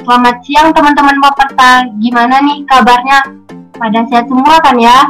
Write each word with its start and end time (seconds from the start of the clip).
Selamat 0.00 0.36
siang 0.42 0.74
teman-teman 0.74 1.16
peserta. 1.22 1.86
Gimana 2.02 2.42
nih 2.42 2.66
kabarnya? 2.66 3.18
Pada 3.78 4.00
sehat 4.10 4.26
semua 4.26 4.58
kan 4.58 4.74
ya? 4.74 5.06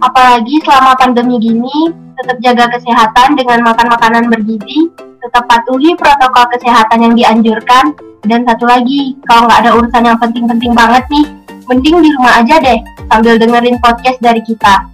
Apalagi 0.00 0.56
selama 0.64 0.96
pandemi 0.96 1.36
gini, 1.36 1.92
tetap 2.16 2.40
jaga 2.40 2.64
kesehatan 2.74 3.36
dengan 3.36 3.60
makan 3.60 3.92
makanan 3.92 4.24
bergizi, 4.32 4.88
tetap 5.20 5.44
patuhi 5.44 5.92
protokol 6.00 6.48
kesehatan 6.56 6.98
yang 7.04 7.14
dianjurkan, 7.14 7.92
dan 8.24 8.44
satu 8.48 8.64
lagi, 8.64 9.20
kalau 9.28 9.44
nggak 9.44 9.60
ada 9.68 9.70
urusan 9.76 10.02
yang 10.08 10.16
penting-penting 10.16 10.72
banget 10.72 11.04
nih, 11.12 11.26
mending 11.68 11.96
di 12.00 12.10
rumah 12.16 12.40
aja 12.40 12.56
deh 12.60 12.80
sambil 13.12 13.36
dengerin 13.36 13.76
podcast 13.84 14.16
dari 14.24 14.40
kita. 14.44 14.88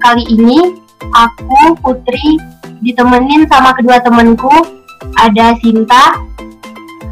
Kali 0.00 0.24
ini 0.32 0.83
aku, 1.12 1.76
Putri, 1.80 2.38
ditemenin 2.80 3.44
sama 3.50 3.76
kedua 3.76 4.00
temanku, 4.00 4.52
ada 5.20 5.52
Sinta, 5.60 6.16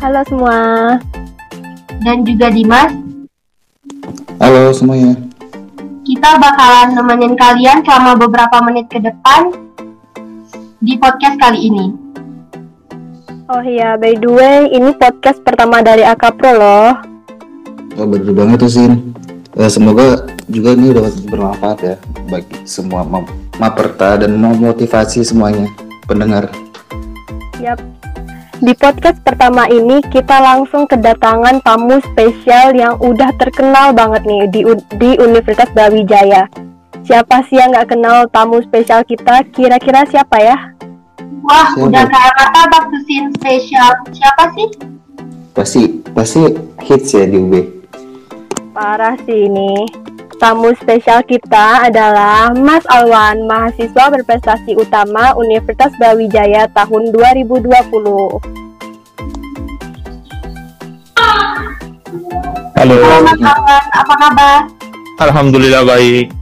Halo 0.01 0.23
semua. 0.27 0.59
dan 2.03 2.27
juga 2.27 2.51
Dimas. 2.51 2.91
Halo 4.43 4.75
semuanya. 4.75 5.15
Kita 6.03 6.35
bakalan 6.35 6.99
nemenin 6.99 7.39
kalian 7.39 7.79
selama 7.87 8.19
beberapa 8.19 8.59
menit 8.67 8.91
ke 8.91 8.99
depan 8.99 9.55
di 10.83 10.99
podcast 10.99 11.39
kali 11.39 11.71
ini. 11.71 11.87
Oh 13.47 13.63
iya, 13.63 13.95
by 13.95 14.19
the 14.19 14.27
way, 14.27 14.67
ini 14.75 14.91
podcast 14.99 15.39
pertama 15.47 15.79
dari 15.79 16.03
Akapro 16.03 16.51
loh. 16.51 16.91
Oh, 17.95 18.07
bener 18.09 18.35
banget 18.35 18.67
tuh 18.67 18.73
Sin. 18.73 19.15
Eh, 19.55 19.69
semoga 19.71 20.27
juga 20.49 20.75
ini 20.75 20.91
udah 20.91 21.07
bermanfaat 21.29 21.79
ya 21.85 21.95
bagi 22.27 22.57
semua 22.65 23.05
maperta 23.63 24.19
dan 24.19 24.35
memotivasi 24.35 25.23
semuanya 25.23 25.71
pendengar. 26.11 26.51
Yap. 27.63 27.79
Di 28.59 28.75
podcast 28.75 29.19
pertama 29.23 29.71
ini 29.71 30.03
kita 30.11 30.39
langsung 30.39 30.87
kedatangan 30.87 31.63
tamu 31.63 32.03
spesial 32.11 32.75
yang 32.75 32.95
udah 32.99 33.31
terkenal 33.39 33.95
banget 33.95 34.23
nih 34.27 34.43
di, 34.51 34.61
U- 34.67 34.87
di 34.99 35.15
Universitas 35.19 35.71
Brawijaya. 35.71 36.47
Siapa 37.03 37.43
sih 37.51 37.59
yang 37.59 37.75
nggak 37.75 37.91
kenal 37.91 38.27
tamu 38.31 38.63
spesial 38.63 39.03
kita? 39.03 39.43
Kira-kira 39.51 40.07
siapa 40.07 40.39
ya? 40.39 40.55
Wah, 41.43 41.75
Siapa? 41.75 41.87
udah 41.91 42.03
tuh 42.87 43.01
scene 43.03 43.35
spesial. 43.35 43.91
Siapa 44.15 44.45
sih? 44.55 44.69
Pasti 45.51 45.83
pasti 46.15 46.41
hits 46.87 47.11
ya 47.19 47.27
di 47.27 47.37
UB. 47.43 47.55
Parah 48.71 49.19
sih 49.27 49.51
ini. 49.51 50.02
Tamu 50.43 50.75
spesial 50.75 51.23
kita 51.23 51.87
adalah 51.87 52.51
Mas 52.51 52.83
Alwan, 52.91 53.47
mahasiswa 53.47 54.11
berprestasi 54.11 54.75
utama 54.75 55.39
Universitas 55.39 55.95
Brawijaya 56.03 56.67
tahun 56.75 57.15
2020. 57.15 57.63
Halo, 62.75 62.95
Halo 62.99 63.19
Mas 63.23 63.39
Alwan, 63.39 63.85
apa 63.95 64.15
kabar? 64.19 64.59
alhamdulillah 65.23 65.87
baik. 65.87 66.35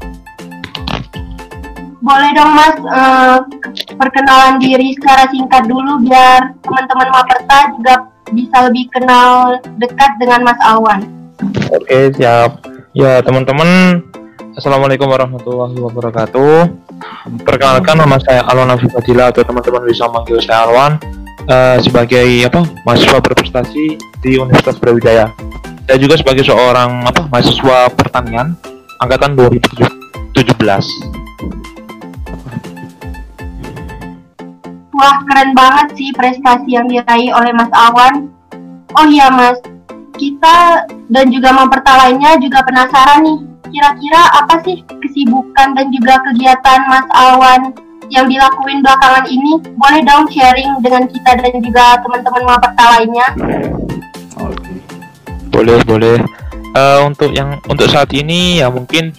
Boleh 2.01 2.31
dong 2.33 2.57
Mas 2.57 2.77
eh, 2.81 3.37
perkenalan 4.01 4.57
diri 4.65 4.97
secara 4.97 5.29
singkat 5.29 5.69
dulu 5.69 6.01
biar 6.09 6.57
teman-teman 6.65 7.09
Maperta 7.13 7.77
juga 7.77 7.95
bisa 8.33 8.57
lebih 8.65 8.89
kenal 8.97 9.61
dekat 9.77 10.17
dengan 10.17 10.49
Mas 10.49 10.61
Alwan. 10.65 11.05
Oke, 11.69 12.09
siap. 12.17 12.70
Ya, 12.91 13.23
teman-teman, 13.23 14.03
Assalamualaikum 14.59 15.07
warahmatullahi 15.07 15.79
wabarakatuh. 15.79 16.75
Perkenalkan 17.47 17.95
nama 17.95 18.19
saya 18.19 18.43
Alwan 18.51 18.75
Fadila 18.83 19.31
atau 19.31 19.47
teman-teman 19.47 19.87
bisa 19.87 20.11
manggil 20.11 20.43
saya 20.43 20.67
Alwan 20.67 20.99
eh, 21.47 21.79
sebagai 21.87 22.51
apa? 22.51 22.67
mahasiswa 22.83 23.23
berprestasi 23.23 23.95
di 23.95 24.43
Universitas 24.43 24.75
Brawijaya. 24.83 25.31
Saya 25.87 26.03
juga 26.03 26.19
sebagai 26.19 26.43
seorang 26.43 27.07
apa? 27.07 27.31
mahasiswa 27.31 27.95
pertanian 27.95 28.59
angkatan 28.99 29.39
2017. 29.39 30.35
Wah, 34.99 35.17
keren 35.31 35.55
banget 35.55 35.95
sih 35.95 36.11
prestasi 36.19 36.75
yang 36.75 36.91
diraih 36.91 37.31
oleh 37.39 37.55
Mas 37.55 37.71
Awan. 37.71 38.35
Oh 38.99 39.07
iya, 39.07 39.31
Mas. 39.31 39.70
Kita 40.21 40.85
dan 41.09 41.33
juga 41.33 41.49
Maperta 41.57 41.97
lainnya 41.97 42.37
juga 42.37 42.61
penasaran 42.61 43.25
nih. 43.25 43.39
Kira-kira 43.73 44.21
apa 44.37 44.61
sih 44.69 44.85
kesibukan 44.85 45.73
dan 45.73 45.89
juga 45.89 46.21
kegiatan 46.29 46.81
Mas 46.93 47.09
Awan 47.17 47.73
yang 48.13 48.29
dilakuin 48.29 48.85
belakangan 48.85 49.25
ini? 49.33 49.57
Boleh 49.81 50.05
dong 50.05 50.29
sharing 50.29 50.85
dengan 50.85 51.09
kita 51.09 51.41
dan 51.41 51.57
juga 51.65 52.05
teman-teman 52.05 52.43
Maperta 52.53 52.85
lainnya? 53.01 53.29
Boleh, 55.49 55.81
boleh. 55.89 56.21
Eh, 56.77 57.01
untuk 57.01 57.33
yang 57.33 57.57
untuk 57.73 57.89
saat 57.89 58.13
ini 58.13 58.61
ya 58.61 58.69
mungkin 58.69 59.17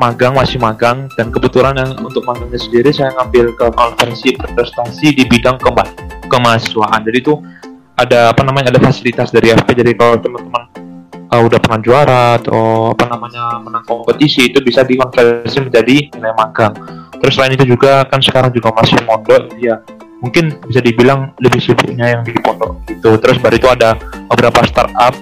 magang 0.00 0.32
masih 0.32 0.56
magang 0.56 1.12
dan 1.16 1.28
kebetulan 1.28 1.76
yang 1.76 1.92
untuk 2.00 2.24
magangnya 2.24 2.56
sendiri 2.56 2.88
saya 2.88 3.12
ngambil 3.20 3.52
ke 3.52 3.66
konferensi 3.76 4.32
berprestasi 4.36 5.12
di 5.12 5.28
bidang 5.28 5.60
kema 5.60 5.84
kemahasiswaan. 6.32 7.04
Jadi 7.04 7.18
itu 7.20 7.36
ada 7.96 8.30
apa 8.30 8.44
namanya 8.44 8.68
ada 8.70 8.80
fasilitas 8.80 9.32
dari 9.32 9.50
FP. 9.56 9.72
Jadi 9.72 9.92
kalau 9.96 10.20
teman-teman 10.20 10.62
eh, 11.32 11.42
udah 11.42 11.58
pernah 11.58 11.80
juara 11.80 12.24
atau 12.36 12.92
apa 12.92 13.08
namanya 13.08 13.58
menang 13.64 13.84
kompetisi 13.88 14.52
itu 14.52 14.60
bisa 14.60 14.84
dikonversi 14.84 15.58
menjadi 15.64 15.96
nilai 16.12 16.34
magang. 16.36 16.76
Terus 17.16 17.32
selain 17.32 17.56
itu 17.56 17.64
juga 17.64 18.04
kan 18.04 18.20
sekarang 18.20 18.52
juga 18.52 18.70
masih 18.76 19.00
mondok 19.08 19.48
ya 19.56 19.80
mungkin 20.20 20.56
bisa 20.64 20.80
dibilang 20.80 21.36
lebih 21.44 21.60
sibuknya 21.60 22.16
yang 22.16 22.22
di 22.24 22.36
pondok 22.40 22.80
gitu. 22.88 23.16
Terus 23.20 23.36
baru 23.40 23.56
itu 23.56 23.68
ada 23.68 23.96
beberapa 24.28 24.64
startup 24.68 25.16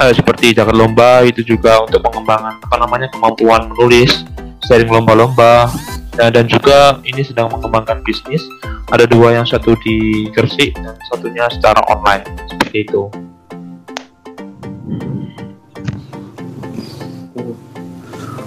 eh, 0.00 0.12
seperti 0.12 0.56
Jakarta 0.56 0.76
Lomba 0.76 1.24
itu 1.24 1.40
juga 1.44 1.80
untuk 1.84 2.04
pengembangan 2.04 2.60
apa 2.60 2.76
namanya 2.80 3.08
kemampuan 3.12 3.68
menulis, 3.72 4.24
sharing 4.64 4.88
lomba-lomba 4.88 5.68
dan, 6.16 6.32
dan 6.32 6.44
juga 6.48 7.00
ini 7.04 7.24
sedang 7.24 7.52
mengembangkan 7.52 8.00
bisnis. 8.04 8.44
Ada 8.86 9.02
dua 9.10 9.34
yang 9.34 9.46
satu 9.46 9.74
di 9.82 10.30
Gresik 10.30 10.78
dan 10.78 10.94
satunya 11.10 11.50
secara 11.50 11.82
online 11.90 12.22
seperti 12.46 12.86
itu. 12.86 13.10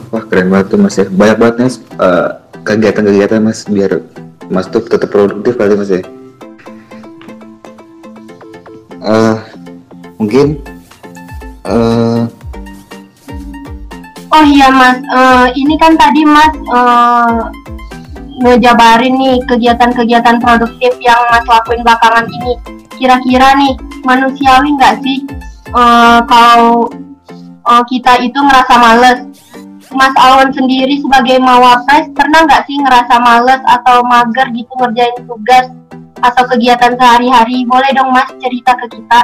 Wah 0.09 0.23
keren 0.31 0.47
banget 0.47 0.71
tuh 0.71 0.79
mas 0.79 0.95
ya. 0.95 1.05
Banyak 1.11 1.37
banget 1.37 1.55
mas 1.59 1.75
eh, 1.83 2.29
kegiatan-kegiatan 2.63 3.43
mas 3.43 3.67
biar 3.67 3.99
mas 4.47 4.71
tuh 4.71 4.79
tetap 4.79 5.11
produktif 5.11 5.59
kali 5.59 5.75
mas 5.75 5.91
ya. 5.91 6.01
Eh 9.03 9.37
mungkin 10.15 10.59
eh 11.67 12.23
Oh 14.29 14.45
iya 14.45 14.69
Mas, 14.71 15.01
Eh, 15.03 15.47
ini 15.57 15.75
kan 15.75 15.97
tadi 15.97 16.21
Mas 16.23 16.53
eh, 16.53 17.39
ngejabarin 18.39 19.15
nih 19.19 19.37
kegiatan-kegiatan 19.45 20.39
produktif 20.39 20.95
yang 21.03 21.19
Mas 21.29 21.45
lakuin 21.45 21.83
belakangan 21.83 22.25
ini. 22.27 22.53
Kira-kira 22.95 23.55
nih 23.55 23.73
manusiawi 24.03 24.75
nggak 24.75 24.95
sih 25.03 25.23
eh, 25.75 26.19
kalau 26.27 26.87
eh, 27.43 27.83
kita 27.91 28.23
itu 28.23 28.39
ngerasa 28.39 28.75
males? 28.79 29.19
Mas 29.89 30.13
Alwan 30.21 30.53
sendiri 30.53 31.01
sebagai 31.01 31.41
mawapres 31.41 32.13
pernah 32.13 32.45
nggak 32.45 32.69
sih 32.69 32.77
ngerasa 32.77 33.15
males 33.25 33.57
atau 33.65 34.05
mager 34.05 34.45
gitu 34.53 34.69
ngerjain 34.77 35.17
tugas 35.25 35.65
atau 36.21 36.43
kegiatan 36.45 36.93
sehari-hari? 36.93 37.65
Boleh 37.65 37.89
dong 37.97 38.13
Mas 38.13 38.29
cerita 38.37 38.77
ke 38.77 38.85
kita? 38.93 39.21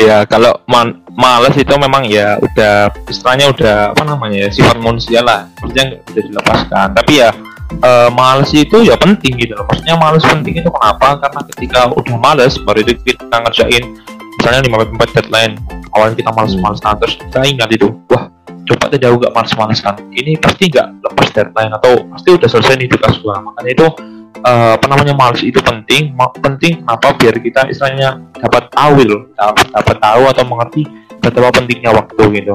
Ya 0.00 0.24
kalau 0.24 0.56
man- 0.64 1.04
males 1.12 1.52
itu 1.60 1.74
memang 1.76 2.08
ya 2.08 2.40
udah 2.40 2.88
istilahnya 3.04 3.52
udah 3.52 3.76
apa 3.92 4.02
namanya 4.08 4.48
ya 4.48 4.50
sifat 4.50 4.80
manusia 4.80 5.20
lah, 5.20 5.44
maksudnya 5.60 6.00
bisa 6.08 6.20
dilepaskan. 6.24 6.88
Tapi 6.96 7.12
ya 7.20 7.30
eh, 7.84 8.08
males 8.08 8.50
itu 8.56 8.80
ya 8.80 8.96
penting 8.96 9.36
gitu 9.36 9.52
loh. 9.52 9.68
Maksudnya 9.68 10.00
males 10.00 10.24
penting 10.24 10.56
itu 10.56 10.70
kenapa? 10.72 11.20
Karena 11.20 11.40
ketika 11.52 11.80
udah 11.92 12.16
males 12.16 12.56
baru 12.64 12.80
itu 12.80 12.96
kita 13.04 13.36
ngerjain 13.44 13.84
misalnya 14.40 14.64
5 14.88 15.12
deadline 15.12 15.54
awalnya 15.92 16.16
kita 16.16 16.32
males-males 16.32 16.80
nah, 16.80 16.96
terus 16.96 17.20
kita 17.20 17.44
ingat 17.44 17.68
itu 17.76 17.92
wah 18.08 18.32
coba 18.64 18.88
aja 18.88 18.96
jauh 18.96 19.20
gak 19.20 19.36
males-males 19.36 19.80
kan 19.84 19.94
ini 20.16 20.40
pasti 20.40 20.72
nggak 20.72 21.04
lepas 21.04 21.28
deadline 21.36 21.72
atau 21.76 21.92
pasti 22.08 22.28
udah 22.32 22.48
selesai 22.48 22.74
nih 22.80 22.88
tugas 22.88 23.20
gua 23.20 23.36
makanya 23.44 23.70
itu 23.76 23.86
eh, 24.38 24.72
apa 24.76 24.86
namanya 24.88 25.14
males 25.16 25.42
itu 25.44 25.58
penting. 25.60 26.14
Penting 26.40 26.84
kenapa 26.84 27.12
biar 27.16 27.34
kita 27.38 27.68
istilahnya 27.68 28.20
dapat 28.38 28.70
tahu 28.72 28.90
gitu 29.04 29.16
dapat, 29.36 29.66
dapat 29.72 29.96
tahu 30.00 30.22
atau 30.30 30.44
mengerti 30.46 30.82
betapa 31.20 31.48
pentingnya 31.60 31.92
waktu 31.92 32.22
gitu. 32.40 32.54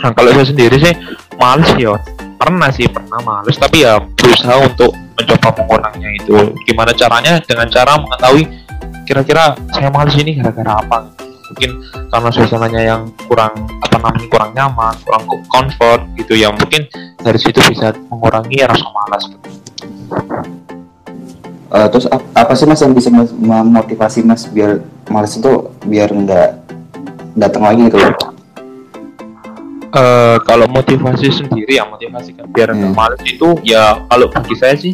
Nah 0.00 0.10
kalau 0.16 0.30
saya 0.32 0.46
sendiri 0.48 0.76
sih 0.80 0.94
males 1.40 1.70
ya. 1.76 1.96
Pernah 2.34 2.68
sih 2.68 2.90
pernah 2.90 3.20
males. 3.24 3.56
Tapi 3.56 3.86
ya 3.86 3.96
berusaha 4.00 4.58
untuk 4.60 4.92
mencoba 4.92 5.48
mengurangnya 5.62 6.10
itu. 6.12 6.52
Gimana 6.68 6.92
caranya? 6.92 7.40
Dengan 7.40 7.66
cara 7.70 7.96
mengetahui 7.96 8.44
kira-kira 9.08 9.56
saya 9.72 9.88
males 9.88 10.16
ini 10.18 10.36
gara-gara 10.36 10.80
apa? 10.82 11.08
Mungkin 11.54 11.70
karena 12.10 12.30
suasananya 12.32 12.82
yang 12.82 13.02
kurang 13.28 13.52
apa 13.80 13.96
namanya 14.00 14.26
kurang 14.32 14.50
nyaman 14.56 14.94
kurang 15.06 15.24
comfort 15.48 16.00
gitu 16.18 16.34
ya. 16.36 16.50
Mungkin 16.52 16.88
dari 17.20 17.38
situ 17.40 17.60
bisa 17.70 17.94
mengurangi 18.10 18.60
rasa 18.64 18.84
malas 18.90 19.24
Uh, 21.74 21.90
terus 21.90 22.06
ap- 22.06 22.22
apa 22.38 22.54
sih 22.54 22.70
mas 22.70 22.78
yang 22.78 22.94
bisa 22.94 23.10
mas- 23.10 23.34
memotivasi 23.34 24.22
mas 24.22 24.46
biar 24.46 24.78
malas 25.10 25.34
itu 25.34 25.74
biar 25.82 26.06
nggak 26.06 26.48
datang 27.34 27.66
lagi 27.66 27.90
gitu 27.90 27.98
loh? 27.98 28.14
Eh, 29.94 30.36
kalau 30.42 30.66
motivasi 30.66 31.30
sendiri 31.30 31.78
ya 31.78 31.86
motivasi 31.86 32.34
kan 32.34 32.50
biar 32.50 32.74
nggak 32.74 32.90
Hmm. 32.90 32.98
males 32.98 33.22
itu 33.22 33.58
ya 33.62 33.94
kalau 34.10 34.26
bagi 34.26 34.54
saya 34.58 34.74
sih 34.74 34.90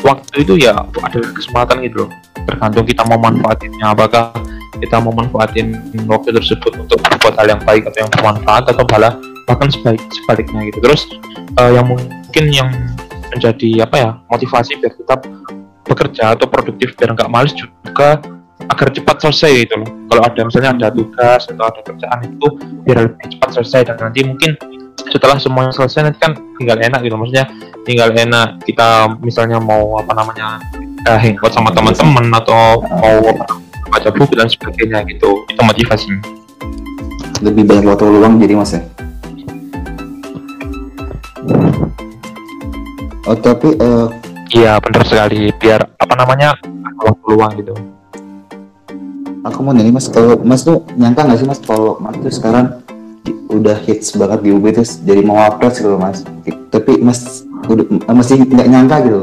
waktu 0.00 0.40
itu 0.40 0.56
ya 0.56 0.72
ada 0.76 1.18
kesempatan 1.20 1.84
gitu 1.84 2.04
loh 2.04 2.10
tergantung 2.48 2.88
kita 2.88 3.04
mau 3.04 3.20
manfaatinnya 3.20 3.92
apakah 3.92 4.32
kita 4.80 4.96
mau 5.04 5.12
manfaatin 5.12 5.76
waktu 6.08 6.32
tersebut 6.32 6.80
untuk 6.80 6.96
berbuat 6.96 7.36
hal 7.36 7.56
yang 7.56 7.60
baik 7.60 7.92
atau 7.92 8.08
yang 8.08 8.10
bermanfaat 8.16 8.72
atau 8.72 8.84
malah 8.88 9.20
bahkan 9.44 9.68
sebalik 9.68 10.00
sebaliknya 10.16 10.60
gitu 10.72 10.80
terus 10.80 11.04
eh, 11.60 11.70
yang 11.76 11.84
mungkin 11.84 12.44
yang 12.48 12.68
menjadi 13.28 13.84
apa 13.84 13.96
ya 14.00 14.10
motivasi 14.32 14.80
biar 14.80 14.96
tetap 14.96 15.28
bekerja 15.88 16.36
atau 16.36 16.46
produktif 16.46 16.92
biar 16.94 17.16
nggak 17.16 17.32
males 17.32 17.56
juga 17.56 18.20
agar 18.68 18.88
cepat 18.92 19.16
selesai 19.24 19.52
gitu 19.64 19.74
loh. 19.80 19.88
Kalau 20.12 20.22
ada 20.22 20.40
misalnya 20.44 20.70
ada 20.76 20.88
tugas 20.92 21.42
atau 21.48 21.64
ada 21.64 21.80
kerjaan 21.80 22.18
itu 22.26 22.46
biar 22.84 22.96
lebih 23.08 23.26
cepat 23.38 23.50
selesai. 23.58 23.80
Dan 23.88 23.96
nanti 23.98 24.20
mungkin 24.26 24.50
setelah 25.08 25.40
semuanya 25.40 25.72
selesai 25.72 26.10
nanti 26.10 26.18
kan 26.20 26.36
tinggal 26.60 26.76
enak 26.76 27.00
gitu. 27.00 27.16
Maksudnya 27.16 27.46
tinggal 27.88 28.12
enak 28.12 28.60
kita 28.68 29.08
misalnya 29.24 29.58
mau 29.62 29.96
apa 29.96 30.12
namanya 30.12 30.60
uh, 31.08 31.18
hangout 31.18 31.54
sama 31.54 31.72
teman-teman 31.72 32.28
atau 32.36 32.84
mau 32.84 33.16
baca 33.88 34.08
buku 34.12 34.32
dan 34.36 34.50
sebagainya 34.50 35.06
gitu. 35.08 35.48
Itu 35.48 35.60
motivasinya. 35.64 36.20
Lebih 37.40 37.64
banyak 37.64 37.86
waktu 37.86 38.04
luang 38.04 38.36
jadi 38.42 38.54
mas 38.58 38.74
ya? 38.76 38.82
Oh 43.28 43.36
tapi 43.36 43.76
eh, 43.76 44.06
iya 44.52 44.76
benar 44.80 45.04
sekali. 45.06 45.52
Biar 45.56 45.84
apa 45.98 46.14
namanya 46.16 46.56
ada 46.58 47.00
waktu 47.04 47.26
luang 47.28 47.52
gitu. 47.58 47.74
Aku 49.46 49.62
mau 49.62 49.72
nanya 49.72 49.94
mas 49.94 50.10
kalau 50.10 50.36
mas 50.42 50.66
tuh 50.66 50.82
nyangka 50.98 51.24
nggak 51.24 51.38
sih 51.40 51.46
mas 51.48 51.60
kalau 51.62 51.96
mas 52.02 52.18
tuh 52.18 52.32
sekarang 52.32 52.82
di- 53.22 53.38
udah 53.48 53.78
hits 53.86 54.12
banget 54.18 54.44
di 54.44 54.50
UB 54.52 54.64
terus 54.74 55.00
jadi 55.06 55.22
mau 55.24 55.38
apres 55.40 55.78
gitu 55.78 55.96
mas. 55.96 56.26
Tapi 56.68 57.00
mas 57.00 57.46
udah 57.70 57.86
masih 58.12 58.44
nggak 58.44 58.68
nyangka 58.68 58.96
gitu. 59.06 59.20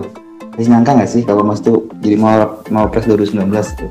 Masih 0.56 0.70
nyangka 0.72 0.92
nggak 0.98 1.10
sih 1.12 1.22
kalau 1.22 1.44
mas 1.44 1.60
tuh 1.62 1.86
jadi 2.00 2.16
mau 2.18 2.64
mau 2.72 2.88
apres 2.88 3.06
2019 3.06 3.52
gitu 3.76 3.88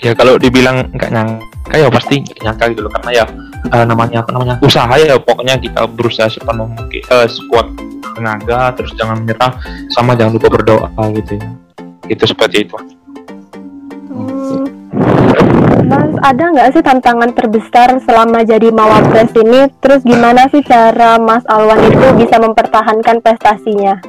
ya 0.00 0.16
kalau 0.16 0.40
dibilang 0.40 0.80
nggak 0.96 1.12
nyangka 1.12 1.76
ya 1.76 1.88
pasti 1.92 2.24
nyangka 2.40 2.72
gitu 2.72 2.88
loh. 2.88 2.92
Karena 2.96 3.10
ya 3.20 3.24
eh, 3.68 3.84
namanya 3.84 4.24
apa 4.24 4.30
namanya 4.32 4.54
usaha 4.64 4.90
ya 4.96 5.20
pokoknya 5.20 5.60
kita 5.60 5.84
berusaha 5.92 6.28
sepenuh 6.32 6.68
mungkin 6.72 7.02
eh, 7.04 7.28
sekuat 7.28 7.66
tenaga 8.20 8.76
terus 8.76 8.92
jangan 8.94 9.24
menyerah 9.24 9.56
sama 9.90 10.12
jangan 10.12 10.36
lupa 10.36 10.52
berdoa 10.52 10.88
gitu 11.16 11.40
ya 11.40 11.48
itu 12.06 12.24
seperti 12.28 12.68
itu 12.68 12.76
Hmm, 14.10 14.66
Mas, 15.86 16.12
ada 16.20 16.44
nggak 16.50 16.74
sih 16.74 16.82
tantangan 16.82 17.30
terbesar 17.32 18.02
selama 18.02 18.42
jadi 18.42 18.68
mawapres 18.74 19.30
ini? 19.38 19.70
Terus 19.78 20.02
gimana 20.02 20.50
sih 20.50 20.60
cara 20.66 21.14
Mas 21.16 21.46
Alwan 21.46 21.78
itu 21.86 22.04
bisa 22.18 22.36
mempertahankan 22.42 23.22
prestasinya? 23.22 24.02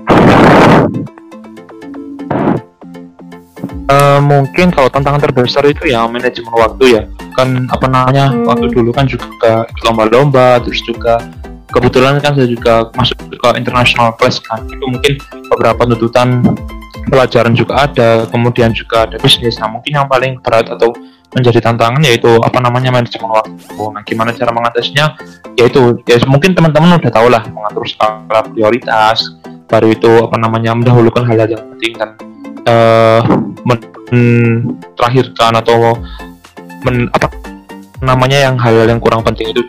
Eh, 3.91 4.19
mungkin 4.23 4.71
kalau 4.71 4.87
tantangan 4.87 5.19
terbesar 5.19 5.67
itu 5.67 5.91
ya 5.91 6.07
manajemen 6.07 6.53
waktu 6.55 6.83
ya 6.95 7.03
kan 7.35 7.67
apa 7.67 7.85
namanya 7.91 8.31
Hmm. 8.31 8.47
waktu 8.47 8.71
dulu 8.71 8.89
kan 8.91 9.05
juga 9.05 9.67
lomba-lomba 9.83 10.63
terus 10.63 10.79
juga 10.83 11.19
kebetulan 11.71 12.19
kan 12.19 12.35
saya 12.35 12.47
juga 12.47 12.91
masuk 12.94 13.18
ke 13.31 13.50
international 13.57 14.13
class 14.19 14.38
kan. 14.44 14.63
Itu 14.68 14.85
mungkin 14.85 15.18
beberapa 15.50 15.88
tuntutan 15.88 16.44
pelajaran 17.09 17.57
juga 17.57 17.89
ada 17.89 18.29
kemudian 18.29 18.75
juga 18.75 19.09
ada 19.09 19.18
bisnis. 19.18 19.57
Nah 19.57 19.71
mungkin 19.71 19.97
yang 19.97 20.07
paling 20.07 20.38
berat 20.44 20.69
atau 20.69 20.94
menjadi 21.31 21.63
tantangan 21.63 22.03
yaitu 22.03 22.27
apa 22.44 22.59
namanya 22.59 22.91
manajemen 22.91 23.31
waktu. 23.31 23.83
Nah 23.95 24.03
gimana 24.03 24.35
cara 24.35 24.51
mengatasinya? 24.51 25.15
Yaitu 25.56 26.03
ya 26.03 26.19
mungkin 26.27 26.51
teman-teman 26.51 27.00
udah 27.00 27.12
tahu 27.12 27.27
lah 27.31 27.44
mengatur 27.47 27.88
skala 27.88 28.44
prioritas 28.51 29.24
baru 29.71 29.95
itu 29.95 30.12
apa 30.27 30.35
namanya 30.35 30.75
mendahulukan 30.75 31.24
hal-hal 31.24 31.47
yang 31.47 31.63
penting 31.75 31.95
dan 31.95 32.09
eh 32.67 33.21
men- 33.63 34.75
terakhirkan 35.00 35.56
atau 35.56 35.95
men, 36.83 37.07
apa 37.15 37.31
namanya 38.03 38.51
yang 38.51 38.59
hal-hal 38.59 38.83
yang 38.83 39.00
kurang 39.00 39.24
penting 39.24 39.56
itu 39.56 39.63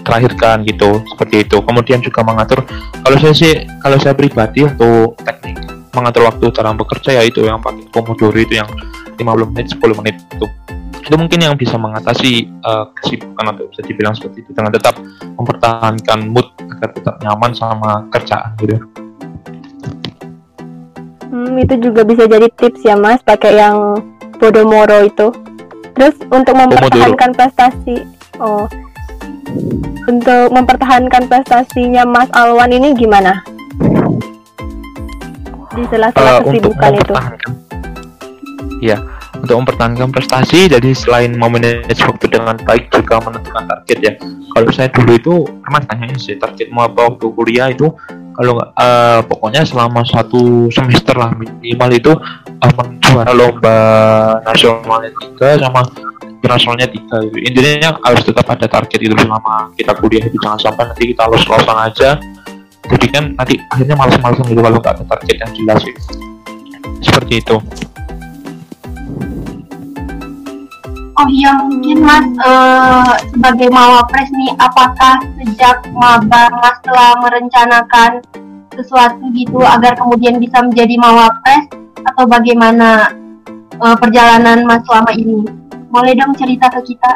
diterakhirkan 0.00 0.64
gitu 0.64 1.04
seperti 1.14 1.46
itu. 1.46 1.56
Kemudian 1.60 2.00
juga 2.00 2.24
mengatur 2.24 2.64
kalau 3.04 3.16
saya 3.20 3.34
sih 3.36 3.52
kalau 3.84 3.96
saya 4.00 4.16
pribadi 4.16 4.66
atau 4.66 5.14
teknik 5.20 5.60
mengatur 5.90 6.26
waktu 6.26 6.46
dalam 6.54 6.78
bekerja 6.78 7.18
ya 7.18 7.22
itu 7.26 7.42
yang 7.42 7.58
pakai 7.58 7.86
Pomodoro 7.90 8.38
itu 8.38 8.54
yang 8.58 8.68
50 9.18 9.52
menit 9.52 9.66
10 9.76 10.00
menit 10.00 10.16
itu. 10.32 10.46
Itu 11.00 11.14
mungkin 11.18 11.42
yang 11.42 11.54
bisa 11.58 11.74
mengatasi 11.74 12.46
eh, 12.46 12.84
kesibukan 13.02 13.54
atau 13.54 13.66
bisa 13.68 13.82
dibilang 13.84 14.14
seperti 14.14 14.46
itu 14.46 14.50
dengan 14.54 14.70
tetap 14.70 14.94
mempertahankan 15.36 16.18
mood 16.30 16.46
agar 16.78 16.90
tetap 16.94 17.14
nyaman 17.20 17.50
sama 17.52 18.06
kerjaan 18.14 18.54
gitu. 18.62 18.78
Hmm, 21.30 21.54
itu 21.62 21.78
juga 21.78 22.02
bisa 22.02 22.26
jadi 22.26 22.50
tips 22.50 22.82
ya 22.82 22.98
Mas, 22.98 23.22
pakai 23.22 23.54
yang 23.54 24.02
Podomoro 24.42 25.06
itu. 25.06 25.30
Terus 25.94 26.16
untuk 26.32 26.56
mempertahankan 26.56 27.30
prestasi, 27.36 28.02
oh, 28.42 28.66
untuk 30.08 30.46
mempertahankan 30.52 31.26
prestasinya 31.30 32.02
Mas 32.06 32.30
Alwan 32.34 32.70
ini 32.74 32.94
gimana? 32.94 33.42
Di 35.74 35.82
sela-sela 35.86 36.42
untuk 36.42 36.50
kesibukan 36.50 36.92
itu. 36.98 37.14
ya 38.80 38.96
untuk 39.40 39.56
mempertahankan 39.64 40.12
prestasi 40.12 40.68
jadi 40.68 40.90
selain 40.92 41.32
memanage 41.32 42.00
waktu 42.04 42.26
dengan 42.28 42.56
baik 42.60 42.92
juga 42.92 43.20
menentukan 43.24 43.64
target 43.68 43.98
ya 44.00 44.12
kalau 44.52 44.68
saya 44.72 44.88
dulu 44.92 45.12
itu 45.16 45.34
pernah 45.64 45.80
tanyain 45.84 46.16
sih 46.20 46.36
targetmu 46.36 46.80
apa 46.80 47.12
waktu 47.12 47.26
kuliah 47.32 47.68
itu 47.72 47.88
kalau 48.36 48.56
eh, 48.60 49.20
pokoknya 49.26 49.64
selama 49.68 50.04
satu 50.04 50.68
semester 50.72 51.16
lah 51.16 51.32
minimal 51.36 51.90
itu 51.92 52.12
eh, 52.60 52.72
menjuara 52.76 53.32
lomba 53.32 53.76
nasionalnya 54.44 55.10
tiga 55.20 55.60
sama 55.60 55.84
internasionalnya 56.40 56.88
tiga 56.88 57.20
gitu. 57.28 57.36
intinya 57.44 58.00
harus 58.00 58.24
tetap 58.24 58.48
ada 58.48 58.64
target 58.64 58.96
itu 58.96 59.12
selama 59.12 59.68
kita 59.76 59.92
kuliah 60.00 60.24
itu. 60.24 60.36
Jangan 60.40 60.58
sampai 60.58 60.84
nanti 60.88 61.04
kita 61.12 61.28
los-losan 61.28 61.78
aja. 61.78 62.16
Jadi 62.88 63.06
kan 63.12 63.24
nanti 63.36 63.54
akhirnya 63.68 63.94
malas-malasan 63.94 64.48
gitu 64.48 64.60
kalau 64.64 64.78
nggak 64.80 64.94
ada 64.96 65.04
target 65.04 65.36
yang 65.36 65.52
jelas 65.52 65.80
gitu. 65.84 66.00
Seperti 67.04 67.34
itu. 67.44 67.56
Oh 71.20 71.28
iya 71.28 71.52
mungkin 71.60 72.00
Mas 72.00 72.24
eh, 72.24 73.14
sebagai 73.36 73.68
mawapres 73.68 74.32
nih 74.32 74.56
apakah 74.56 75.20
sejak 75.36 75.84
maba 75.92 76.48
Mas 76.48 76.80
telah 76.80 77.20
merencanakan 77.20 78.24
sesuatu 78.72 79.28
gitu 79.36 79.60
agar 79.60 80.00
kemudian 80.00 80.40
bisa 80.40 80.64
menjadi 80.64 80.96
mawapres? 80.96 81.68
Atau 82.08 82.24
bagaimana 82.24 83.12
eh, 83.76 83.96
perjalanan 84.00 84.64
Mas 84.64 84.80
selama 84.88 85.12
ini? 85.12 85.44
Boleh 85.90 86.14
dong 86.14 86.32
cerita 86.38 86.70
ke 86.70 86.94
kita? 86.94 87.12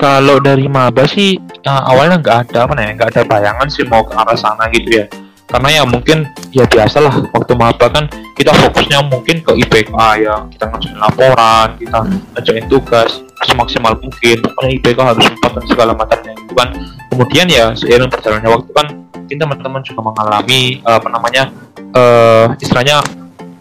kalau 0.00 0.40
dari 0.40 0.64
maba 0.64 1.04
sih 1.04 1.36
eh, 1.36 1.82
awalnya 1.84 2.16
nggak 2.24 2.36
ada 2.48 2.64
apa 2.64 2.72
ya 2.80 2.90
nggak 2.96 3.08
ada 3.12 3.22
bayangan 3.28 3.68
sih 3.68 3.84
mau 3.84 4.00
ke 4.00 4.16
arah 4.16 4.34
sana 4.34 4.64
gitu 4.72 5.04
ya. 5.04 5.06
Karena 5.50 5.68
ya 5.68 5.82
mungkin 5.82 6.30
ya 6.54 6.64
biasalah 6.64 7.10
waktu 7.36 7.52
maba 7.58 7.86
kan 7.92 8.08
kita 8.38 8.54
fokusnya 8.54 9.04
mungkin 9.12 9.44
ke 9.44 9.52
IPK 9.60 9.92
ya. 10.24 10.48
Kita 10.56 10.64
ngerjain 10.72 10.96
laporan 10.96 11.68
kita 11.76 11.98
ngerjain 12.32 12.64
tugas 12.72 13.20
semaksimal 13.44 13.92
mungkin. 14.00 14.40
Pokoknya 14.40 14.70
IPK 14.80 14.98
harus 15.04 15.24
empat 15.28 15.50
dan 15.60 15.64
segala 15.68 15.92
macamnya 15.92 16.32
itu 16.32 16.52
kan. 16.56 16.68
Kemudian 17.12 17.46
ya 17.52 17.64
seiring 17.76 18.08
berjalannya 18.08 18.48
waktu 18.48 18.70
kan 18.72 18.86
kita 19.28 19.44
teman-teman 19.44 19.84
juga 19.84 20.00
mengalami 20.00 20.80
eh, 20.80 20.96
apa 20.96 21.08
namanya 21.12 21.52
eh 21.92 22.46
istilahnya 22.62 23.04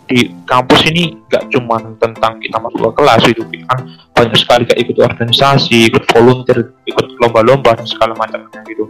di 0.09 0.33
kampus 0.49 0.89
ini 0.89 1.13
nggak 1.29 1.53
cuma 1.53 1.77
tentang 2.01 2.41
kita 2.41 2.57
masuk 2.57 2.89
ke 2.89 2.91
kelas 2.97 3.21
itu 3.29 3.45
kan 3.69 3.79
banyak 4.17 4.37
sekali 4.41 4.63
kayak 4.65 4.79
ikut 4.81 4.97
organisasi, 5.05 5.93
ikut 5.93 6.03
volunteer, 6.09 6.73
ikut 6.89 7.05
lomba-lomba 7.21 7.77
dan 7.77 7.85
segala 7.85 8.17
macamnya 8.17 8.59
gitu. 8.65 8.89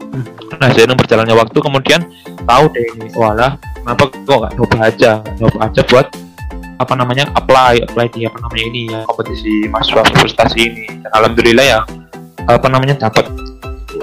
Nah, 0.57 0.71
seiring 0.71 0.95
berjalannya 0.95 1.35
waktu 1.35 1.59
kemudian 1.59 2.01
tahu 2.47 2.65
deh 2.71 2.85
ini, 2.95 3.11
walah, 3.13 3.59
kenapa 3.83 4.09
kok 4.09 4.25
nggak 4.25 4.53
nyoba 4.57 4.77
aja, 4.81 5.11
nyoba 5.37 5.57
aja 5.67 5.81
buat 5.91 6.07
apa 6.79 6.93
namanya 6.95 7.27
apply, 7.35 7.83
apply 7.91 8.07
di 8.15 8.23
apa 8.23 8.39
namanya 8.39 8.63
ini 8.71 8.81
ya 8.87 9.03
kompetisi 9.03 9.67
mahasiswa 9.67 10.01
prestasi 10.15 10.59
ini. 10.71 10.83
Dan 11.03 11.11
alhamdulillah 11.11 11.65
ya 11.67 11.79
apa 12.47 12.67
namanya 12.71 12.95
dapat 12.95 13.27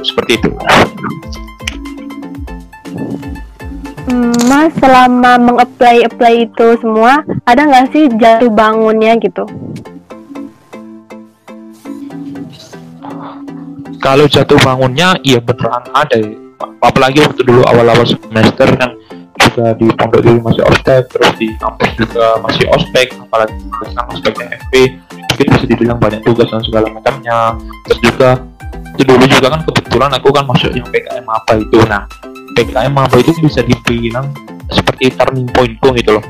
seperti 0.05 0.37
itu. 0.37 0.53
Mas 4.45 4.69
selama 4.77 5.41
mengapply 5.41 6.05
apply 6.05 6.35
itu 6.45 6.67
semua, 6.85 7.25
ada 7.49 7.65
nggak 7.65 7.87
sih 7.97 8.05
jatuh 8.21 8.53
bangunnya 8.53 9.17
gitu? 9.17 9.49
kalau 14.07 14.31
jatuh 14.31 14.55
bangunnya 14.63 15.19
iya 15.27 15.43
beneran 15.43 15.83
ada 15.91 16.15
ya. 16.15 16.31
apalagi 16.79 17.19
waktu 17.27 17.43
dulu 17.43 17.67
awal-awal 17.67 18.07
semester 18.07 18.71
kan 18.79 18.95
juga 19.37 19.75
di 19.75 19.91
pondok 19.99 20.23
dulu 20.23 20.39
masih 20.47 20.63
ospek 20.63 21.11
terus 21.11 21.35
di 21.35 21.51
kampus 21.59 21.91
juga 21.99 22.39
masih 22.39 22.71
ospek 22.71 23.19
apalagi 23.19 23.59
kan 23.99 24.07
ospeknya 24.15 24.47
FP 24.63 24.75
mungkin 25.11 25.47
bisa 25.59 25.65
dibilang 25.67 25.99
banyak 25.99 26.23
tugas 26.23 26.47
dan 26.49 26.63
segala 26.63 26.87
macamnya 26.95 27.59
terus 27.83 27.99
juga 27.99 28.31
itu 28.95 29.03
dulu 29.03 29.25
juga 29.27 29.47
kan 29.53 29.61
kebetulan 29.67 30.11
aku 30.15 30.29
kan 30.31 30.45
masuk 30.47 30.71
yang 30.71 30.87
PKM 30.87 31.27
apa 31.27 31.53
itu 31.59 31.79
nah 31.91 32.07
PKM 32.57 32.95
apa 32.97 33.21
itu 33.21 33.37
bisa 33.45 33.61
dibilang 33.61 34.33
seperti 34.73 35.13
turning 35.13 35.45
pointku 35.53 35.93
gitu 35.93 36.17
loh. 36.17 36.25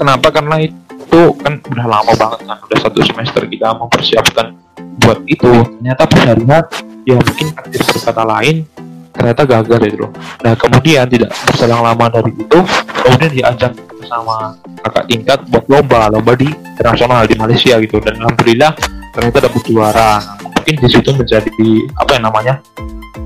Kenapa? 0.00 0.32
Karena 0.32 0.56
itu 0.64 1.20
kan 1.36 1.60
udah 1.60 1.86
lama 1.86 2.12
banget 2.16 2.40
kan 2.48 2.56
udah 2.64 2.78
satu 2.80 3.04
semester 3.04 3.44
kita 3.44 3.76
mempersiapkan 3.76 4.56
buat 5.04 5.20
itu. 5.28 5.52
Ternyata 5.78 6.02
pas 6.08 6.20
harinya 6.24 6.58
ya 7.04 7.20
mungkin 7.20 7.46
takdir 7.52 7.80
berkata 7.84 8.22
lain 8.24 8.64
ternyata 9.10 9.42
gagal 9.44 9.78
gitu 9.84 9.98
loh. 10.08 10.12
Nah 10.40 10.52
kemudian 10.56 11.04
tidak 11.04 11.30
berselang 11.44 11.84
lama 11.84 12.04
dari 12.08 12.32
itu 12.32 12.58
kemudian 13.04 13.30
diajak 13.36 13.72
sama 14.08 14.56
kakak 14.80 15.04
tingkat 15.12 15.38
buat 15.52 15.64
lomba 15.68 16.08
lomba 16.08 16.32
di 16.34 16.48
internasional 16.48 17.28
di 17.28 17.36
Malaysia 17.36 17.76
gitu. 17.78 18.00
Dan 18.00 18.16
alhamdulillah 18.24 18.72
ternyata 19.12 19.38
dapat 19.44 19.62
juara. 19.68 20.12
Mungkin 20.40 20.74
di 20.80 20.88
situ 20.88 21.10
menjadi 21.12 21.52
apa 22.00 22.10
yang 22.16 22.24
namanya 22.24 22.54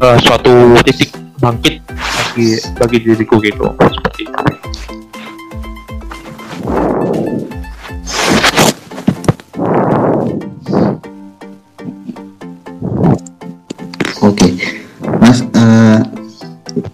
uh, 0.02 0.18
suatu 0.22 0.74
titik 0.86 1.23
bangkit 1.38 1.82
bagi 1.88 2.58
bagi 2.78 2.98
diriku 3.02 3.38
gitu 3.42 3.70
seperti 3.78 4.22
itu 4.26 4.42
Oke, 14.24 14.56
Mas, 15.20 15.44
uh, 15.52 16.00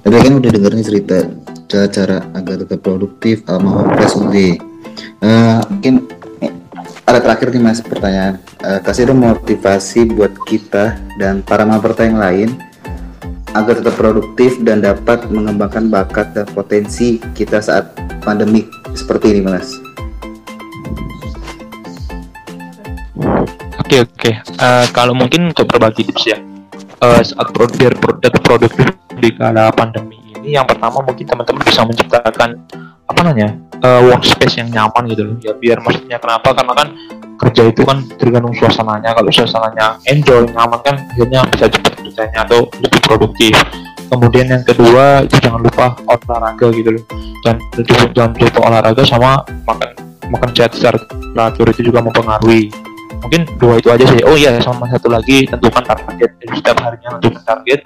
tadi 0.02 0.16
kan 0.18 0.34
udah 0.34 0.50
denger 0.50 0.72
nih 0.74 0.82
cerita 0.82 1.18
cara-cara 1.70 2.26
agar 2.34 2.66
tetap 2.66 2.82
produktif 2.82 3.46
sama 3.46 3.86
Hopeless 3.86 4.18
UD. 4.18 4.58
Uh, 5.22 5.62
mungkin 5.70 6.10
eh, 6.42 6.50
ada 7.06 7.22
terakhir 7.22 7.54
nih 7.54 7.62
Mas 7.62 7.78
pertanyaan. 7.78 8.42
Uh, 8.66 8.82
kasih 8.82 9.14
dong 9.14 9.22
motivasi 9.22 10.10
buat 10.10 10.34
kita 10.50 10.98
dan 11.22 11.46
para 11.46 11.62
maperta 11.62 12.02
yang 12.02 12.18
lain 12.18 12.50
agar 13.54 13.82
tetap 13.82 13.94
produktif 13.98 14.58
dan 14.62 14.82
dapat 14.82 15.26
mengembangkan 15.30 15.90
bakat 15.90 16.30
dan 16.36 16.46
potensi 16.50 17.18
kita 17.34 17.58
saat 17.58 17.90
pandemi 18.22 18.66
seperti 18.94 19.34
ini, 19.34 19.40
Mas. 19.42 19.78
Oke 23.80 24.06
oke. 24.06 24.30
Uh, 24.62 24.86
kalau 24.94 25.18
mungkin 25.18 25.50
untuk 25.50 25.66
berbagi 25.66 26.06
tips 26.06 26.24
ya 26.30 26.38
uh, 27.02 27.20
saat 27.24 27.48
biar 27.76 27.96
produk 27.98 28.32
produktif 28.44 28.86
di 29.18 29.28
kala 29.34 29.72
pandemi 29.72 30.20
ini 30.36 30.56
yang 30.56 30.64
pertama 30.64 31.04
mungkin 31.04 31.24
teman-teman 31.26 31.62
bisa 31.64 31.84
menciptakan 31.84 32.56
apa 33.10 33.20
namanya 33.26 33.58
uh, 33.82 34.00
workspace 34.06 34.60
yang 34.62 34.70
nyaman 34.70 35.10
gitu 35.10 35.22
loh 35.26 35.36
ya 35.42 35.52
biar 35.56 35.82
maksudnya 35.82 36.16
kenapa 36.22 36.54
karena 36.54 36.72
kan 36.72 36.88
kerja 37.40 37.72
itu 37.72 37.80
kan 37.88 38.04
tergantung 38.20 38.52
suasananya. 38.52 39.16
Kalau 39.16 39.30
suasananya 39.32 39.96
enjoy 40.04 40.44
nyaman 40.52 40.80
kan 40.84 40.96
akhirnya 41.16 41.40
bisa 41.48 41.64
cepat 41.72 41.92
kerjanya 42.04 42.44
atau 42.44 42.68
lebih 42.84 43.00
produktif. 43.00 43.56
Kemudian 44.10 44.46
yang 44.50 44.64
kedua 44.66 45.24
itu 45.24 45.38
jangan 45.40 45.64
lupa 45.64 45.96
olahraga 46.04 46.66
gitu 46.76 47.00
loh. 47.00 47.04
Dan 47.40 47.56
jangan 48.12 48.36
lupa 48.36 48.60
olahraga 48.68 49.02
sama 49.08 49.40
makan 49.64 49.88
makan 50.28 50.50
sehat 50.52 50.76
secara 50.76 50.98
teratur 51.08 51.66
itu 51.72 51.88
juga 51.88 52.04
mempengaruhi. 52.04 52.68
Mungkin 53.20 53.48
dua 53.56 53.80
itu 53.80 53.88
aja 53.88 54.04
sih. 54.04 54.20
Oh 54.28 54.36
iya 54.36 54.60
sama 54.60 54.84
satu 54.92 55.08
lagi 55.08 55.48
tentukan 55.48 55.80
target. 55.80 56.30
Jadi 56.44 56.52
setiap 56.60 56.76
harinya 56.84 57.16
tentukan 57.16 57.42
target 57.42 57.80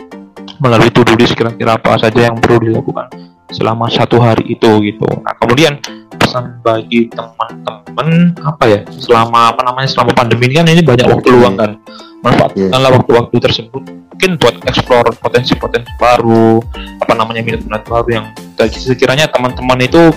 melalui 0.63 0.91
to 0.91 1.03
do 1.03 1.15
list 1.19 1.35
kira-kira 1.35 1.75
apa 1.75 1.99
saja 1.99 2.31
yang 2.31 2.39
perlu 2.39 2.63
dilakukan 2.63 3.34
selama 3.55 3.87
satu 3.87 4.19
hari 4.19 4.59
itu 4.59 4.71
gitu. 4.83 5.07
Nah 5.23 5.35
kemudian 5.39 5.79
pesan 6.19 6.59
bagi 6.67 7.07
teman-teman 7.15 8.35
apa 8.43 8.65
ya 8.67 8.81
selama 8.99 9.55
apa 9.55 9.63
namanya 9.63 9.89
selama 9.89 10.11
pandemi 10.13 10.51
ini 10.51 10.55
kan 10.59 10.67
ini 10.67 10.83
banyak 10.83 11.07
waktu 11.07 11.29
luang 11.31 11.55
kan. 11.55 11.79
Manfaatkanlah 12.25 12.91
waktu-waktu 13.01 13.37
tersebut. 13.37 13.83
Mungkin 13.85 14.31
buat 14.41 14.57
explore 14.65 15.13
potensi-potensi 15.21 15.91
baru 16.01 16.59
apa 17.03 17.13
namanya 17.15 17.45
minat-minat 17.45 17.85
baru 17.85 18.09
yang 18.09 18.27
sekiranya 18.73 19.29
teman-teman 19.29 19.79
itu 19.85 20.11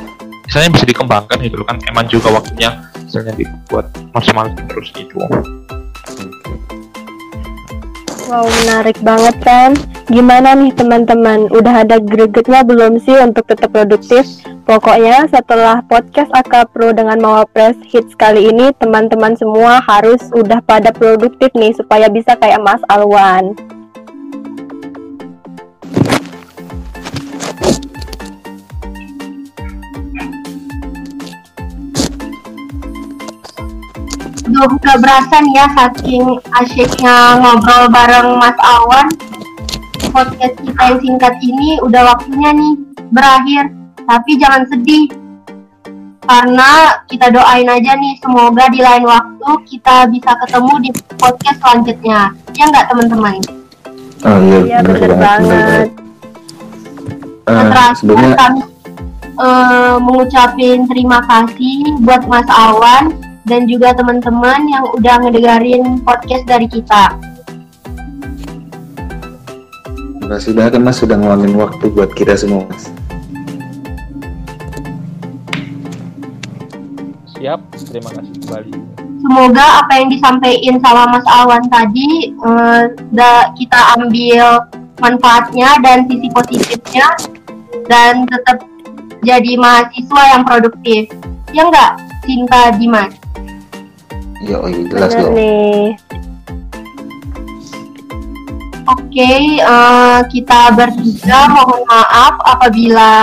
misalnya 0.47 0.69
bisa 0.73 0.85
dikembangkan 0.87 1.37
gitu 1.43 1.61
kan. 1.67 1.77
Emang 1.85 2.07
juga 2.07 2.31
waktunya 2.31 2.71
misalnya 3.03 3.35
dibuat 3.35 3.91
maksimal 4.15 4.47
terus 4.67 4.89
gitu 4.95 5.19
Wow, 8.27 8.43
menarik 8.43 8.99
banget 9.07 9.39
kan? 9.39 9.71
Gimana 10.11 10.51
nih 10.51 10.75
teman-teman? 10.75 11.47
Udah 11.47 11.87
ada 11.87 11.95
gregetnya 11.95 12.59
belum 12.59 12.99
sih 12.99 13.15
untuk 13.23 13.47
tetap 13.47 13.71
produktif? 13.71 14.27
Pokoknya 14.67 15.31
setelah 15.31 15.79
podcast 15.87 16.27
AK 16.35 16.75
Pro 16.75 16.91
dengan 16.91 17.23
Mawapres 17.23 17.79
Hits 17.87 18.11
kali 18.19 18.51
ini, 18.51 18.75
teman-teman 18.83 19.31
semua 19.39 19.79
harus 19.79 20.19
udah 20.35 20.59
pada 20.67 20.91
produktif 20.91 21.55
nih 21.55 21.71
supaya 21.71 22.11
bisa 22.11 22.35
kayak 22.35 22.59
Mas 22.59 22.83
Alwan. 22.91 23.55
Berasa 34.97 35.37
nih 35.45 35.53
ya 35.53 35.69
saking 35.69 36.25
asyiknya 36.49 37.37
ngobrol 37.37 37.93
bareng 37.93 38.41
Mas 38.41 38.57
Awan. 38.57 39.05
Podcast 40.09 40.57
kita 40.65 40.81
yang 40.81 40.97
singkat 40.97 41.33
ini 41.45 41.77
udah 41.85 42.09
waktunya 42.09 42.49
nih 42.57 42.73
berakhir. 43.13 43.69
Tapi 44.09 44.31
jangan 44.41 44.65
sedih. 44.65 45.13
Karena 46.25 46.97
kita 47.05 47.29
doain 47.29 47.69
aja 47.69 47.93
nih 48.01 48.17
semoga 48.17 48.65
di 48.73 48.81
lain 48.81 49.05
waktu 49.05 49.49
kita 49.69 50.09
bisa 50.09 50.31
ketemu 50.41 50.73
di 50.81 50.89
podcast 51.21 51.57
selanjutnya. 51.61 52.33
Ya 52.57 52.63
nggak 52.65 52.85
teman-teman? 52.89 53.37
Oh 54.25 54.37
iya, 54.41 54.59
iya 54.65 54.77
benar 54.81 55.11
banget. 55.21 55.87
Uh, 57.45 57.63
terakhir 57.69 57.95
sebelumnya... 58.01 58.35
kami 58.35 58.61
uh, 59.37 59.95
mengucapin 60.01 60.89
terima 60.89 61.21
kasih 61.29 61.93
buat 62.01 62.25
Mas 62.25 62.49
Awan 62.49 63.26
dan 63.47 63.63
juga 63.65 63.95
teman-teman 63.95 64.67
yang 64.67 64.83
udah 64.91 65.15
ngedengerin 65.23 66.03
podcast 66.03 66.43
dari 66.43 66.67
kita. 66.67 67.15
Terima 70.19 70.35
kasih 70.35 70.51
banget 70.59 70.83
Mas 70.83 70.99
sudah 70.99 71.15
ngeluangin 71.15 71.55
waktu 71.55 71.85
buat 71.95 72.11
kita 72.11 72.35
semua 72.35 72.67
Mas. 72.67 72.91
Siap, 77.39 77.59
terima 77.87 78.11
kasih 78.11 78.35
kembali. 78.43 78.71
Semoga 79.23 79.65
apa 79.81 79.91
yang 79.97 80.07
disampaikan 80.11 80.75
sama 80.83 81.03
Mas 81.15 81.25
Awan 81.31 81.63
tadi 81.71 82.35
uh, 82.43 82.91
kita 83.55 83.79
ambil 83.95 84.67
manfaatnya 84.99 85.79
dan 85.79 86.05
sisi 86.11 86.27
positifnya 86.35 87.07
dan 87.87 88.27
tetap 88.27 88.67
jadi 89.23 89.55
mahasiswa 89.55 90.21
yang 90.35 90.43
produktif. 90.43 91.07
Ya 91.55 91.63
enggak, 91.71 92.03
Cinta 92.27 92.75
Dimas? 92.75 93.26
Yo, 94.45 94.61
jelas 94.69 95.17
dong. 95.17 95.33
Nih. 95.33 95.97
Oke, 98.87 99.19
okay, 99.19 99.41
uh, 99.65 99.73
eh, 99.73 100.19
kita 100.29 100.77
bertiga 100.77 101.49
mohon 101.49 101.81
maaf 101.89 102.37
apabila 102.45 103.13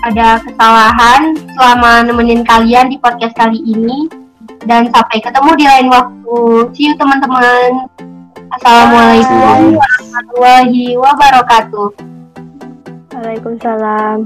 ada 0.00 0.40
kesalahan 0.40 1.36
selama 1.52 2.08
nemenin 2.08 2.40
kalian 2.48 2.88
di 2.88 2.96
podcast 2.96 3.36
kali 3.36 3.60
ini 3.60 4.08
dan 4.64 4.88
sampai 4.88 5.20
ketemu 5.20 5.50
di 5.60 5.64
lain 5.68 5.86
waktu. 5.92 6.38
See 6.72 6.88
you 6.88 6.96
teman-teman. 6.96 7.92
Assalamualaikum 8.56 9.76
warahmatullahi 9.78 10.96
wabarakatuh. 10.96 11.88
Waalaikumsalam. 13.14 14.18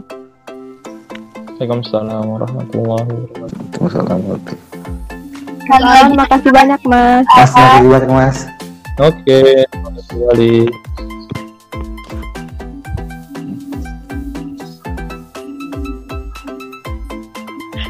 Waalaikumsalam 1.58 2.22
warahmatullahi 2.30 3.10
wabarakatuh. 3.10 3.78
Wassalamualaikum. 3.82 4.73
Kalian 5.64 6.12
makasih 6.12 6.50
banyak 6.52 6.80
mas. 6.84 7.24
Makasih 7.24 7.88
banyak 7.88 8.10
mas. 8.12 8.38
Oke, 9.00 9.64
makasih 9.80 10.08
kembali. 10.12 10.56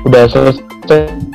Udah 0.06 0.24
selesai. 0.30 1.33